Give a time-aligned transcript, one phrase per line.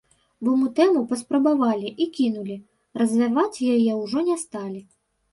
[0.45, 2.55] Бо мы тэму паспрабавалі, і кінулі,
[3.01, 4.81] развіваць яе ўжо не сталі.